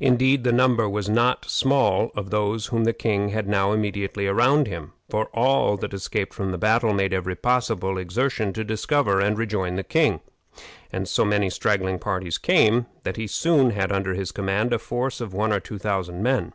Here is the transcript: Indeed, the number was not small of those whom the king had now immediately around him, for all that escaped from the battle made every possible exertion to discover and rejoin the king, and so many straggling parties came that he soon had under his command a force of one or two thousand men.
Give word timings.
Indeed, 0.00 0.42
the 0.42 0.50
number 0.50 0.88
was 0.88 1.08
not 1.08 1.44
small 1.44 2.10
of 2.16 2.30
those 2.30 2.66
whom 2.66 2.82
the 2.82 2.92
king 2.92 3.28
had 3.28 3.46
now 3.46 3.70
immediately 3.70 4.26
around 4.26 4.66
him, 4.66 4.92
for 5.08 5.26
all 5.26 5.76
that 5.76 5.94
escaped 5.94 6.34
from 6.34 6.50
the 6.50 6.58
battle 6.58 6.92
made 6.92 7.14
every 7.14 7.36
possible 7.36 7.96
exertion 7.96 8.52
to 8.54 8.64
discover 8.64 9.20
and 9.20 9.38
rejoin 9.38 9.76
the 9.76 9.84
king, 9.84 10.18
and 10.92 11.06
so 11.06 11.24
many 11.24 11.48
straggling 11.48 12.00
parties 12.00 12.38
came 12.38 12.86
that 13.04 13.16
he 13.18 13.28
soon 13.28 13.70
had 13.70 13.92
under 13.92 14.14
his 14.14 14.32
command 14.32 14.72
a 14.72 14.80
force 14.80 15.20
of 15.20 15.32
one 15.32 15.52
or 15.52 15.60
two 15.60 15.78
thousand 15.78 16.24
men. 16.24 16.52